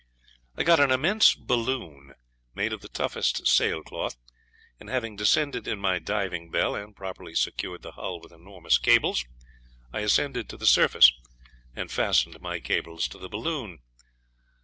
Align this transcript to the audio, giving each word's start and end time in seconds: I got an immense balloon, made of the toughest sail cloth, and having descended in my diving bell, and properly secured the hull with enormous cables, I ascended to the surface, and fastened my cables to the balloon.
I 0.57 0.63
got 0.63 0.79
an 0.79 0.89
immense 0.89 1.35
balloon, 1.35 2.15
made 2.55 2.73
of 2.73 2.81
the 2.81 2.89
toughest 2.89 3.45
sail 3.45 3.83
cloth, 3.83 4.17
and 4.79 4.89
having 4.89 5.15
descended 5.15 5.67
in 5.67 5.77
my 5.77 5.99
diving 5.99 6.49
bell, 6.49 6.73
and 6.73 6.95
properly 6.95 7.35
secured 7.35 7.83
the 7.83 7.91
hull 7.91 8.19
with 8.19 8.31
enormous 8.33 8.79
cables, 8.79 9.23
I 9.93 9.99
ascended 9.99 10.49
to 10.49 10.57
the 10.57 10.65
surface, 10.65 11.13
and 11.75 11.91
fastened 11.91 12.41
my 12.41 12.59
cables 12.59 13.07
to 13.09 13.19
the 13.19 13.29
balloon. 13.29 13.83